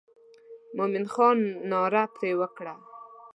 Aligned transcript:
مومن 0.77 1.05
خان 1.13 1.37
ناره 1.69 2.03
پر 2.15 2.31
وکړه. 2.39 2.75